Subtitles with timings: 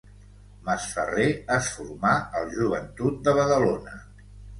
[0.69, 3.95] Masferrer es formà al Joventut de Badalona.